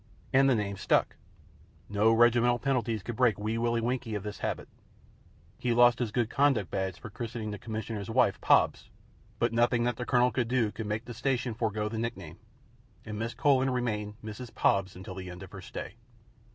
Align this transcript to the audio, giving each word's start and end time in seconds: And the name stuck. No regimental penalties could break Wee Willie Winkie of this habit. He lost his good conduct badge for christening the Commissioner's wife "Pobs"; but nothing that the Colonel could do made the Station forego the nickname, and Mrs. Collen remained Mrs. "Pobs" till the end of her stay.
And 0.33 0.49
the 0.49 0.55
name 0.55 0.77
stuck. 0.77 1.15
No 1.87 2.11
regimental 2.11 2.57
penalties 2.57 3.03
could 3.03 3.15
break 3.15 3.37
Wee 3.37 3.59
Willie 3.59 3.81
Winkie 3.81 4.15
of 4.15 4.23
this 4.23 4.39
habit. 4.39 4.67
He 5.59 5.75
lost 5.75 5.99
his 5.99 6.11
good 6.11 6.27
conduct 6.27 6.71
badge 6.71 6.99
for 6.99 7.11
christening 7.11 7.51
the 7.51 7.59
Commissioner's 7.59 8.09
wife 8.09 8.41
"Pobs"; 8.41 8.89
but 9.37 9.53
nothing 9.53 9.83
that 9.83 9.97
the 9.97 10.05
Colonel 10.07 10.31
could 10.31 10.47
do 10.47 10.71
made 10.83 11.05
the 11.05 11.13
Station 11.13 11.53
forego 11.53 11.87
the 11.87 11.99
nickname, 11.99 12.39
and 13.05 13.19
Mrs. 13.19 13.35
Collen 13.37 13.69
remained 13.71 14.15
Mrs. 14.23 14.55
"Pobs" 14.55 14.97
till 15.03 15.13
the 15.13 15.29
end 15.29 15.43
of 15.43 15.51
her 15.51 15.61
stay. 15.61 15.97